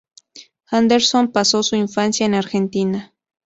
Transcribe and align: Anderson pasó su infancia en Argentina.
Anderson 0.71 1.31
pasó 1.31 1.61
su 1.61 1.75
infancia 1.75 2.25
en 2.25 2.33
Argentina. 2.33 3.13